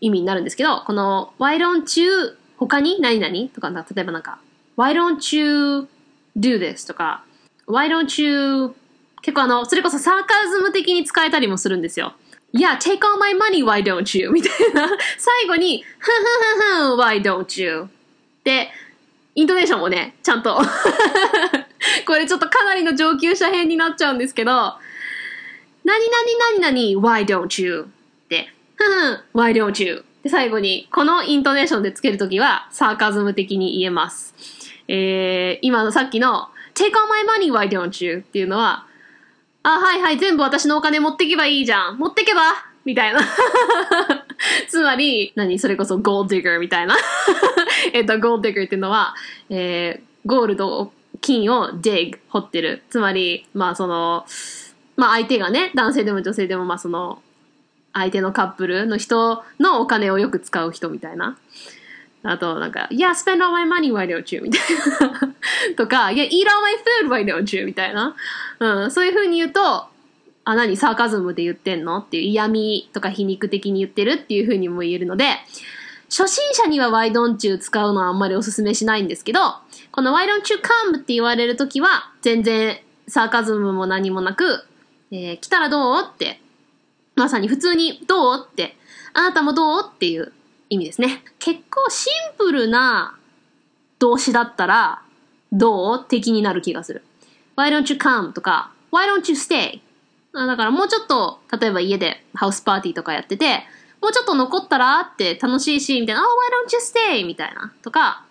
[0.00, 4.38] 意味になるんですけど、この why don't you 他に何々とか、例えばなんか
[4.76, 5.88] why don't you
[6.36, 7.24] do this とか
[7.66, 8.74] why don't you
[9.22, 12.14] 結構あの、それこそサーカズム的に使えたりもするんですよ。
[12.54, 14.30] Yeah, take all my money, why don't you?
[14.32, 14.88] みたいな。
[15.18, 17.88] 最後に、ふんふんふんふん、why don't you?
[18.44, 18.70] で、
[19.34, 20.58] イントネーションもね、ちゃんと。
[22.06, 24.50] これちょっとかなりの上級者編になっちゃうんですけど、
[25.84, 27.88] 何々何々、why don't you?
[28.78, 30.04] で、ふんふん、why don't you?
[30.22, 34.34] で、最後に、このイントネーションでつけるときは、サーカズム的に言えます。
[34.88, 38.18] えー、今のさっきの、take all my money, why don't you?
[38.18, 38.86] っていうのは、
[39.62, 41.98] あ、はいはい、全部私のお金持ってけばいいじゃん。
[41.98, 42.40] 持ってけば
[42.84, 43.20] みたいな。
[44.68, 45.58] つまり、何？
[45.58, 46.96] それこそゴールディガーみたいな。
[47.92, 49.14] えっと、ゴールディガーっていうのは、
[49.50, 52.82] えー、ゴールド、金を dig、掘ってる。
[52.88, 54.24] つまり、まあその、
[54.96, 57.22] まあ相手がね、男性でも女性でも、まあその、
[57.98, 61.38] 相手のカップルの人のお金をよく使う人みたいな。
[62.24, 64.42] あと、なんか、Yeah, spend all my money, why don't you?
[64.42, 64.60] みたい
[65.00, 65.34] な。
[65.76, 67.64] とか、Yeah, eat all my food, why don't you?
[67.64, 68.16] みたいな。
[68.58, 69.86] うん、そういう風に言うと、
[70.44, 75.26] あ、何、サーカズムで言ってんのっていう嫌味とか皮肉的に言ってるっていう風にも言えるので、
[76.10, 79.40] 初心者には Why don't you 使うのはあんまりおすすめしないんですけど、
[79.92, 80.56] この Why don't you
[80.92, 84.64] come って言われるときは、全然サーカズムも何もなく、
[85.10, 86.02] えー、来たらどう？
[86.02, 86.40] って、
[87.18, 88.76] まさに普通にどうって、
[89.12, 90.32] あなたもどうっていう
[90.70, 91.22] 意味ですね。
[91.38, 93.16] 結構シンプルな
[93.98, 95.02] 動詞だったら、
[95.52, 97.02] どう敵になる気がする。
[97.56, 98.32] Why don't you come?
[98.32, 99.80] とか、Why don't you stay?
[100.32, 103.64] だからもうちょっと、例えば家でハウスパーティーとかやってて、
[104.00, 107.26] もうちょっと残ったらって楽しいし、みたいな、Oh, why don't you stay?
[107.26, 107.72] みたいな。
[107.82, 108.24] とか、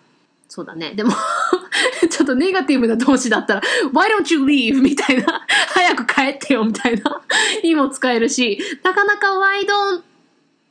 [0.48, 0.92] そうだね。
[0.94, 1.12] でも
[2.10, 4.80] ちょっとネガティブな動詞だったら、Why don't you leave?
[4.80, 5.46] みたいな。
[5.68, 7.20] 早く帰ってよ、みたいな。
[7.62, 10.02] にも使えるし、なかなか Why don't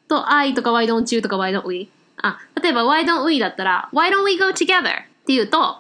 [0.07, 1.89] と I とか Why don't you とか Why don't we?
[2.21, 4.89] あ、例えば Why don't we だったら Why don't we go together?
[4.89, 5.77] っていうと、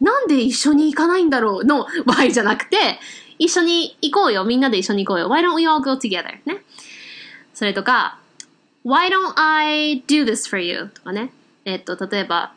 [0.00, 1.64] なんで一緒に行かないんだろう？
[1.64, 3.00] の Why じゃなくて、
[3.38, 4.44] 一緒に行こうよ。
[4.44, 5.28] みんなで一緒に行こうよ。
[5.28, 6.38] Why don't we all go together?
[6.46, 6.62] ね。
[7.52, 8.18] それとか、
[8.84, 10.90] Why don't I do this for you?
[10.94, 11.32] とかね。
[11.64, 12.52] えっと、例えば、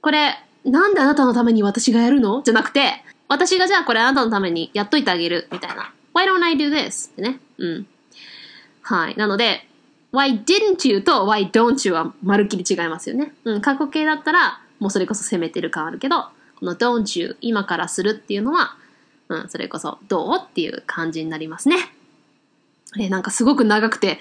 [0.00, 0.34] これ、
[0.64, 2.42] なんであなたのために私がやるの？
[2.42, 5.48] じゃなくて、私がじゃあこれあなたのためにやっといてあげる。
[5.52, 5.92] みたいな。
[6.14, 7.10] Why don't I do this?
[7.10, 7.40] ってね。
[7.58, 7.86] うん。
[8.82, 9.16] はい。
[9.16, 9.66] なので、
[10.12, 13.32] why didn't you と why don't you はまるっきり違いますよね。
[13.44, 16.24] うん、過去形だったら、もうそれこそ責めてる感あるけど、
[16.58, 18.76] この don't you 今からするっていうのは、
[19.28, 20.38] うん、それこそどう？
[20.42, 21.76] っていう感じになりますね。
[22.98, 24.18] え、なんかすごく長くて、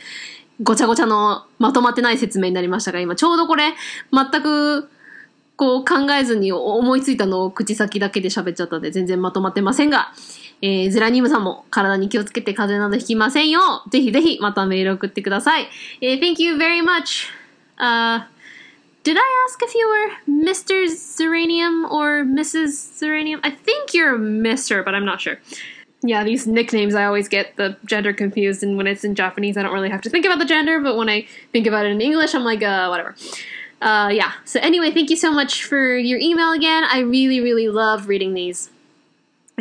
[0.62, 3.74] ごちゃごちゃのまとまってない説明になりましたが、今ちょうどこれ、
[4.14, 4.90] 全く
[5.60, 10.14] こう考えずに思いついたのを口先だけで喋っちゃったんで全然まとまってませんが、
[10.62, 15.68] えー、ゼラニウムさんも体に気をつけて風邪などひきませんよう、ぜひぜひまたメール送ってください。
[16.00, 17.28] えー、Thank you very much.
[17.78, 18.24] Uh,
[19.04, 20.86] did I ask if you were Mr.
[20.88, 22.98] Zeranium or Mrs.
[22.98, 23.42] Zeranium?
[23.44, 25.40] I think you're Mr., but I'm not sure.
[26.02, 29.64] Yeah, these nicknames I always get the gender confused, and when it's in Japanese, I
[29.64, 32.00] don't really have to think about the gender, but when I think about it in
[32.00, 33.14] English, I'm like, uh, whatever.
[33.82, 34.34] Uh, yeah.
[34.46, 36.84] So anyway, thank you so much for your email again.
[36.84, 38.70] I really, really love reading these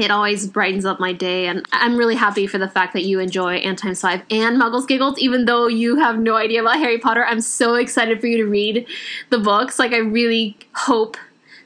[0.00, 3.18] it always brightens up my day and i'm really happy for the fact that you
[3.18, 6.98] enjoy Ant Times 5 and muggles giggles even though you have no idea about harry
[6.98, 8.86] potter i'm so excited for you to read
[9.30, 11.16] the books like i really hope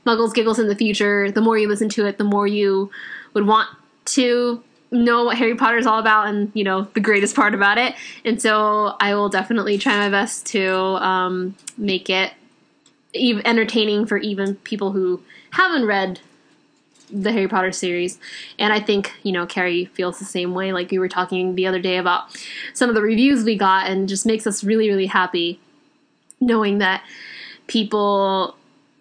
[0.07, 2.91] muggles giggles in the future the more you listen to it the more you
[3.35, 3.69] would want
[4.05, 7.79] to know what harry potter is all about and you know the greatest part about
[7.79, 12.33] it and so i will definitely try my best to um, make it
[13.15, 16.21] entertaining for even people who haven't read
[17.11, 18.19] the Harry Potter series.
[18.59, 20.73] And I think, you know, Carrie feels the same way.
[20.73, 22.25] Like we were talking the other day about
[22.73, 25.61] some of the reviews we got, and just makes us really, really happy
[26.41, 27.05] knowing that
[27.67, 28.57] people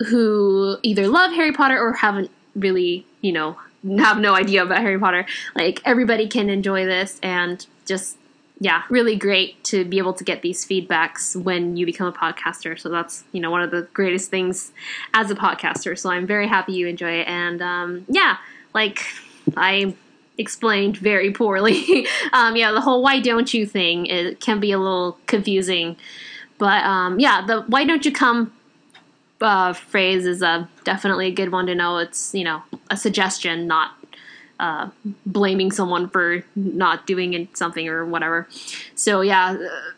[0.10, 3.56] who either love Harry Potter or haven't really, you know,
[3.98, 8.18] have no idea about Harry Potter, like everybody can enjoy this and just
[8.62, 12.80] yeah, really great to be able to get these feedbacks when you become a podcaster.
[12.80, 14.72] So that's you know one of the greatest things
[15.16, 15.98] as a podcaster.
[15.98, 18.38] So I'm very happy you enjoy it, and um, yeah,
[18.76, 19.00] like
[19.58, 19.96] I
[20.38, 22.08] explained very poorly.
[22.34, 25.98] um, yeah, the whole "why don't you" thing it can be a little confusing,
[26.60, 28.54] but um, yeah, the "why don't you come"
[29.42, 31.98] uh, phrase is a definitely a good one to know.
[31.98, 33.96] It's you know a suggestion, not
[34.61, 34.89] uh,
[35.25, 38.49] blaming someone for not doing something or whatever.
[38.95, 39.57] So yeah,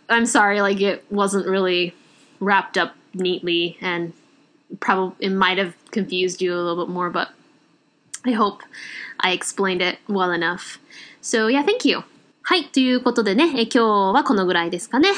[0.09, 0.61] I'm sorry.
[0.61, 1.95] Like it wasn't really
[2.41, 4.13] wrapped up neatly, and
[4.81, 7.11] probably it might have confused you a little bit more.
[7.11, 7.31] But
[8.25, 8.63] I hope
[9.21, 10.79] I explained it well enough.
[11.21, 12.05] So yeah, thank you.
[12.49, 15.11] はい、ということでね、え今日はこのぐらいですかね。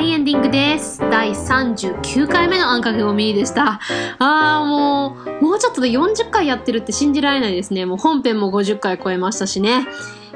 [0.00, 0.98] イエンディングです。
[0.98, 3.80] 第39回目のあんかけごみでした。
[4.18, 7.86] あーもう、もうちょっとで40回やってるって信じられないですね。
[7.86, 9.86] もう本編も50回超えましたしね。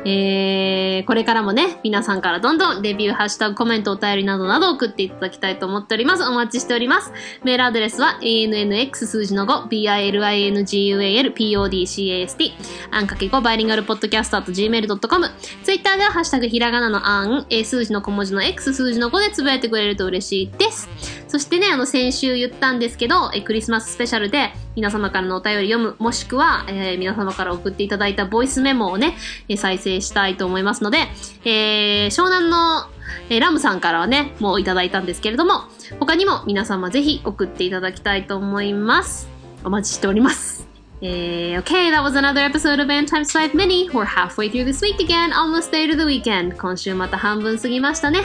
[0.04, 6.22] えー、これからもね、皆さんからどんどんレビュー、ハッシュタグ、コメント、お便りなどなど送っていただきたいと思っております。
[6.24, 7.12] お待ちしております。
[7.44, 12.52] メールアドレスは ANNX 数字の5、BILINGUAL、PODCAST、
[12.90, 15.30] あんかけ5バイリンガルポッドキャスト gmail.com、
[15.62, 20.88] ツイッターではハッシュタグひらがなのあん、数字の小文字の X 数字の5でつぶやいてくれると嬉しいです。
[21.30, 29.16] そしてね、あの、先週言ったんですけど、えクリスマススペシャルで皆様からのお便り読む、もしくは、えー皆様から送っていただいたボイスメモをね、
[29.48, 30.98] え再生したいと思いますので、
[31.44, 32.88] えー湘南の、
[33.28, 35.62] えーラムさんからはね、もういただいたんですけれども、
[36.00, 39.28] 他にも皆様ぜひ送っていただきたいと思います。
[39.62, 40.69] お待ちしております。
[41.02, 43.88] Eh, okay, that was another episode of N Times 5 Mini.
[43.88, 46.58] We're halfway through this week again, almost day to the weekend.
[46.58, 48.20] 今週また半分過ぎましたね。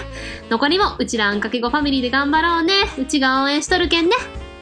[0.49, 2.73] 残りもうちらあんかけごファミリーで頑張ろうね。
[2.99, 4.11] うちが応援しとるけんね。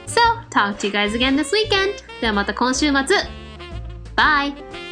[0.06, 2.04] So, talk to you guys again this weekend.
[2.20, 3.16] ではまた今週末。
[4.14, 4.83] Bye!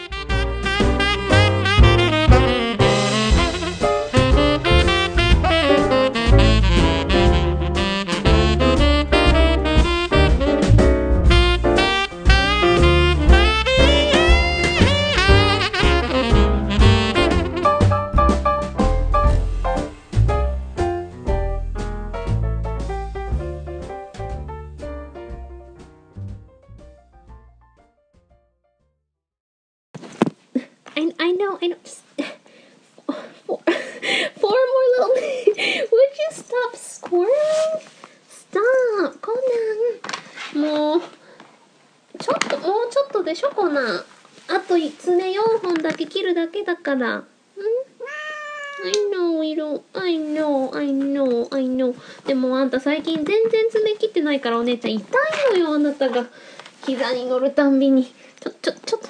[57.43, 58.05] るたんびに。
[58.05, 59.09] ちょ、ちょ、ちょっと、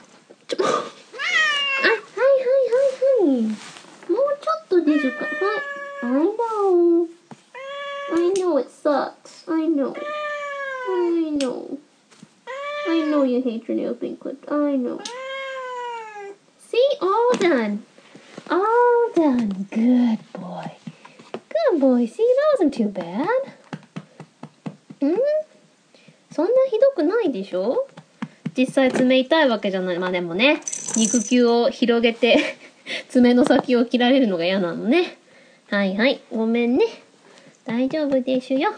[0.48, 3.42] ちょ、あ、はいはいはいはい。
[3.42, 3.56] もう
[4.40, 5.24] ちょっとですか。
[5.24, 5.72] はい。
[6.02, 7.08] I know.
[8.12, 9.44] I know it sucks.
[9.48, 9.94] I know.
[10.88, 11.78] I know.
[12.88, 14.50] I know you hate your nails being clipped.
[14.50, 15.00] I know.
[16.58, 16.88] See?
[17.00, 17.84] All done.
[18.50, 19.66] All done.
[19.70, 20.72] Good boy.
[21.32, 22.06] Good boy.
[22.06, 23.28] See, that wasn't too bad.
[25.04, 25.16] ん
[26.30, 27.86] そんなひどくないでしょ
[28.56, 29.98] 実際爪痛いわけじゃない。
[29.98, 30.60] まあでもね、
[30.96, 32.38] 肉球を広げて
[33.08, 35.16] 爪の先を切られるのが嫌なのね。
[35.70, 36.20] はいはい。
[36.30, 36.84] ごめんね。
[37.64, 38.72] 大丈夫でしゅよ。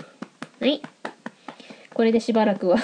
[0.60, 0.80] はい。
[1.92, 2.78] これでしばらくは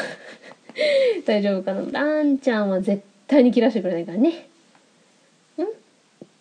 [1.26, 1.82] 大丈夫かな。
[1.92, 4.48] ランちゃんは絶対に切らしてくれないからね。
[5.58, 5.66] ん？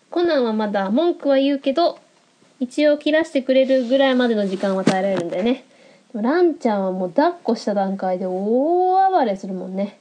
[0.10, 2.00] コナンはまだ文句は言うけど、
[2.60, 5.64] 一応切らしてくれるぐらいまでの時間は耐えられるんだよね。
[6.14, 9.76] ランちゃんはもう抱っこした段階で大暴れするもん。
[9.76, 9.99] ね。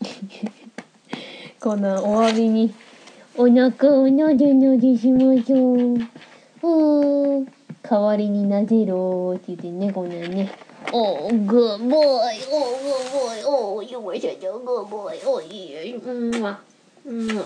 [1.60, 2.74] このお詫びに、
[3.36, 6.68] お腹をなでなでしましょう。
[6.68, 7.46] うん。
[7.82, 10.50] 代わりになでろーって言ってね、こんなんね。
[10.92, 16.60] おー、グーボーイ、おー、グーボーイ、おー、よいしょ、グーボーイおー、いい、うんわ、
[17.04, 17.44] うんわ。